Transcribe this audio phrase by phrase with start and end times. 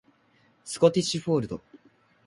[0.65, 1.61] スコティッシュフォールド